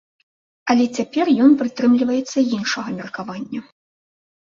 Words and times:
Але 0.73 0.87
цяпер 1.01 1.25
ён 1.49 1.55
прытрымліваецца 1.61 2.39
іншага 2.57 2.89
меркавання. 2.99 3.61